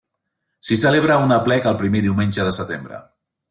[0.69, 3.05] S'hi celebra un aplec el primer diumenge de setembre.